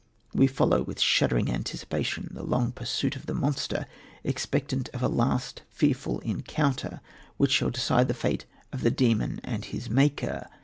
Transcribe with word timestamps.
We 0.33 0.47
follow 0.47 0.81
with 0.81 0.99
shuddering 0.99 1.51
anticipation 1.51 2.29
the 2.31 2.41
long 2.41 2.71
pursuit 2.71 3.15
of 3.15 3.27
the 3.27 3.35
monster, 3.35 3.85
expectant 4.23 4.89
of 4.93 5.03
a 5.03 5.07
last, 5.07 5.61
fearful 5.69 6.21
encounter 6.21 7.01
which 7.37 7.51
shall 7.51 7.69
decide 7.69 8.07
the 8.07 8.15
fate 8.15 8.47
of 8.73 8.81
the 8.81 8.89
demon 8.89 9.39
and 9.43 9.63
his 9.63 9.91
maker. 9.91 10.47